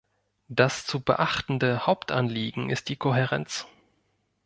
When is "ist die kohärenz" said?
2.71-3.67